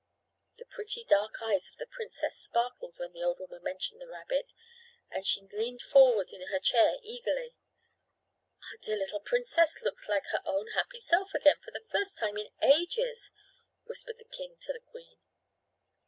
[0.57, 4.51] The pretty dark eyes of the princess sparkled when the old woman mentioned the rabbit
[5.11, 7.53] and she leaned forward in her chair eagerly.
[8.71, 12.37] "Our dear little princess looks like her own happy self again for the first time
[12.39, 13.29] in ages,"
[13.83, 15.19] whispered the king to the queen.